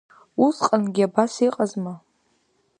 [0.45, 1.93] Усҟангьы абас иҟазма?!